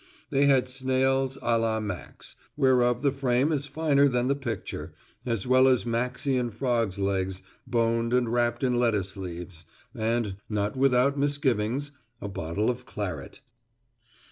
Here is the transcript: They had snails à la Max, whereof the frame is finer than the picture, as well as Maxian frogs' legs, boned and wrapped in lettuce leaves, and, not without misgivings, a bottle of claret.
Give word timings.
They 0.31 0.47
had 0.47 0.67
snails 0.67 1.37
à 1.43 1.59
la 1.61 1.79
Max, 1.79 2.35
whereof 2.57 3.03
the 3.03 3.11
frame 3.11 3.51
is 3.51 3.67
finer 3.67 4.09
than 4.09 4.29
the 4.29 4.35
picture, 4.35 4.95
as 5.27 5.45
well 5.45 5.67
as 5.67 5.85
Maxian 5.85 6.49
frogs' 6.49 6.97
legs, 6.97 7.43
boned 7.67 8.11
and 8.11 8.27
wrapped 8.27 8.63
in 8.63 8.79
lettuce 8.79 9.15
leaves, 9.15 9.63
and, 9.93 10.37
not 10.49 10.75
without 10.75 11.19
misgivings, 11.19 11.91
a 12.19 12.27
bottle 12.27 12.67
of 12.71 12.83
claret. 12.87 13.41